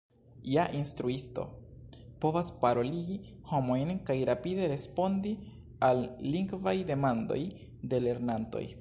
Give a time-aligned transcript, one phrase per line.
[0.51, 1.43] Ja instruisto
[2.23, 3.17] povas paroligi
[3.51, 5.35] homojn kaj rapide respondi
[5.91, 7.43] al lingvaj demandoj
[7.95, 8.69] de lernantoj.